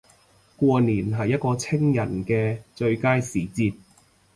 [0.57, 3.75] 過年係一個清人既最佳時節